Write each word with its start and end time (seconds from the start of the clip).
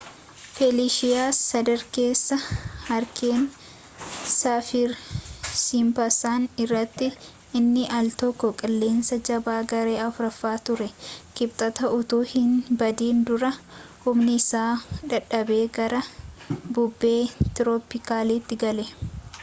feliishiyaa 0.51 1.25
sadarkeessa 1.39 2.37
haariikeenii 2.45 4.31
saafir-siimpsan 4.35 6.47
irratti 6.65 7.09
inni 7.59 7.83
aal 7.99 8.09
tokko 8.23 8.49
qilleensa 8.63 9.19
jabaa 9.29 9.59
garee 9.75 9.95
4ffaa 10.07 10.55
ture 10.71 10.89
kibxata 11.41 11.93
utuu 12.01 12.21
hinbadin 12.33 13.21
dura 13.31 13.53
humni 14.09 14.39
isaa 14.41 14.73
dadhabee 15.15 15.61
gara 15.79 16.03
bubbee 16.79 17.15
tirooppikaalaatti 17.45 18.61
gale 18.67 18.89